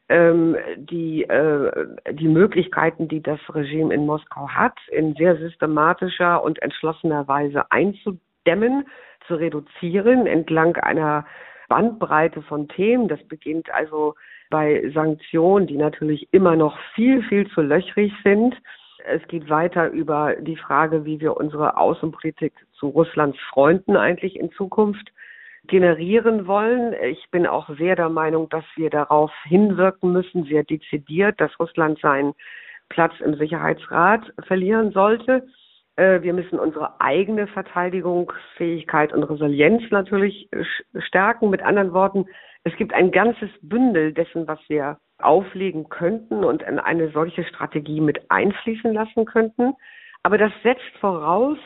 [0.10, 1.72] ähm, die, äh,
[2.12, 8.86] die Möglichkeiten, die das Regime in Moskau hat, in sehr systematischer und entschlossener Weise einzudämmen,
[9.28, 11.26] zu reduzieren entlang einer
[11.70, 13.08] Bandbreite von Themen.
[13.08, 14.16] Das beginnt also
[14.50, 18.56] bei Sanktionen, die natürlich immer noch viel, viel zu löchrig sind,
[19.06, 24.52] es geht weiter über die Frage, wie wir unsere Außenpolitik zu Russlands Freunden eigentlich in
[24.52, 25.12] Zukunft
[25.68, 26.94] generieren wollen.
[27.04, 32.00] Ich bin auch sehr der Meinung, dass wir darauf hinwirken müssen, sehr dezidiert, dass Russland
[32.00, 32.34] seinen
[32.90, 35.48] Platz im Sicherheitsrat verlieren sollte.
[35.96, 40.50] Äh, wir müssen unsere eigene Verteidigungsfähigkeit und Resilienz natürlich
[41.00, 41.50] stärken.
[41.50, 42.26] Mit anderen Worten,
[42.64, 48.02] es gibt ein ganzes Bündel dessen, was wir auflegen könnten und in eine solche Strategie
[48.02, 49.74] mit einfließen lassen könnten.
[50.24, 51.58] Aber das setzt voraus,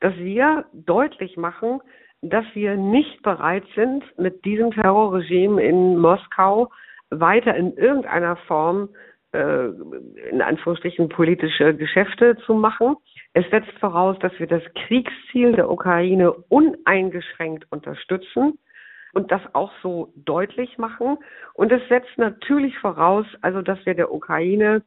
[0.00, 1.80] dass wir deutlich machen,
[2.22, 6.70] dass wir nicht bereit sind, mit diesem Terrorregime in Moskau
[7.10, 8.88] weiter in irgendeiner Form
[9.32, 9.68] äh,
[10.30, 12.96] in Anführungsstrichen politische Geschäfte zu machen.
[13.32, 18.58] Es setzt voraus, dass wir das Kriegsziel der Ukraine uneingeschränkt unterstützen
[19.12, 21.18] und das auch so deutlich machen.
[21.54, 24.82] Und es setzt natürlich voraus, also dass wir der Ukraine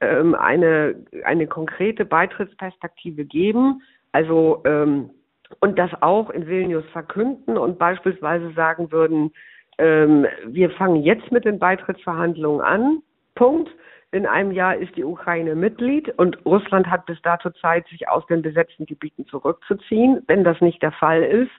[0.00, 3.82] ähm, eine, eine konkrete Beitrittsperspektive geben,
[4.12, 5.10] also ähm,
[5.58, 9.32] und das auch in Vilnius verkünden und beispielsweise sagen würden,
[9.78, 13.02] ähm, wir fangen jetzt mit den Beitrittsverhandlungen an.
[13.34, 13.70] Punkt.
[14.12, 18.26] In einem Jahr ist die Ukraine Mitglied und Russland hat bis dato Zeit, sich aus
[18.26, 20.22] den besetzten Gebieten zurückzuziehen.
[20.26, 21.52] Wenn das nicht der Fall ist,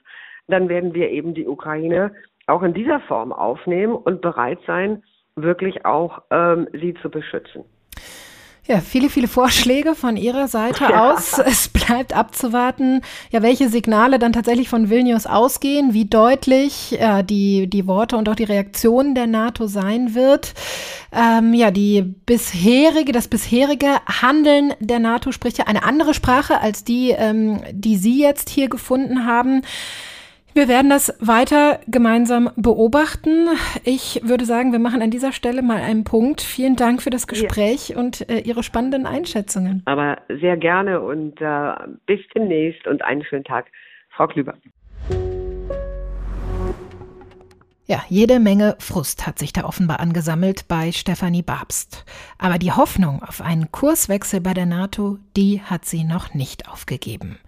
[0.48, 2.14] dann werden wir eben die Ukraine
[2.46, 5.02] auch in dieser Form aufnehmen und bereit sein,
[5.36, 7.64] wirklich auch ähm, sie zu beschützen.
[8.68, 11.12] Ja, viele, viele Vorschläge von Ihrer Seite ja.
[11.12, 11.36] aus.
[11.38, 17.66] Es bleibt abzuwarten, ja, welche Signale dann tatsächlich von Vilnius ausgehen, wie deutlich äh, die,
[17.68, 20.54] die Worte und auch die Reaktion der NATO sein wird.
[21.10, 26.84] Ähm, ja, die bisherige, das bisherige Handeln der NATO spricht ja eine andere Sprache als
[26.84, 29.62] die, ähm, die Sie jetzt hier gefunden haben.
[30.54, 33.48] Wir werden das weiter gemeinsam beobachten.
[33.84, 36.42] Ich würde sagen, wir machen an dieser Stelle mal einen Punkt.
[36.42, 37.98] Vielen Dank für das Gespräch ja.
[37.98, 39.82] und äh, Ihre spannenden Einschätzungen.
[39.86, 41.72] Aber sehr gerne und äh,
[42.04, 43.66] bis demnächst und einen schönen Tag.
[44.10, 44.54] Frau Klüber.
[47.86, 52.04] Ja, jede Menge Frust hat sich da offenbar angesammelt bei Stefanie Babst.
[52.36, 57.38] Aber die Hoffnung auf einen Kurswechsel bei der NATO, die hat sie noch nicht aufgegeben.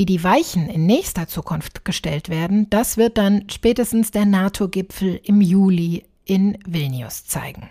[0.00, 5.42] Wie die Weichen in nächster Zukunft gestellt werden, das wird dann spätestens der NATO-Gipfel im
[5.42, 7.68] Juli in Vilnius zeigen.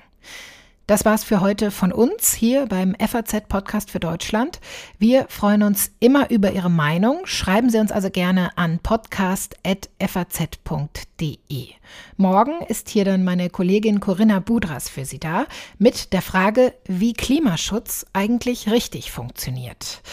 [0.85, 4.59] Das war's für heute von uns hier beim FAZ Podcast für Deutschland.
[4.99, 7.25] Wir freuen uns immer über Ihre Meinung.
[7.25, 11.67] Schreiben Sie uns also gerne an podcast.faz.de.
[12.15, 15.47] Morgen ist hier dann meine Kollegin Corinna Budras für Sie da
[15.79, 20.03] mit der Frage, wie Klimaschutz eigentlich richtig funktioniert.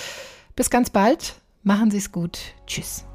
[0.55, 1.43] Bis ganz bald.
[1.67, 2.39] Machen Sie es gut.
[2.69, 3.06] Tschüss.